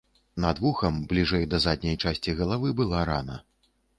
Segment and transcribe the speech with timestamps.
[0.45, 3.37] Над вухам, бліжэй да задняй часці галавы, была рана.